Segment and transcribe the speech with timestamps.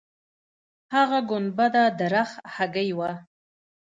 [0.95, 3.11] هغه ګنبده د رخ هګۍ وه.